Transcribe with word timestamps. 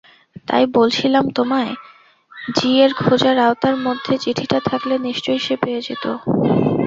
তাই 0.47 0.63
বলছিলাম 0.73 1.25
তোমায়, 1.37 1.73
জি-এর 2.55 2.91
খোঁজার 3.01 3.37
আওতার 3.39 3.75
মধ্যে 3.85 4.13
চিঠিটা 4.17 4.59
থাকলে 4.65 4.95
নিশ্চয়ই 5.07 5.41
সে 5.41 5.55
পেয়ে 5.61 5.81
যেত। 5.81 6.03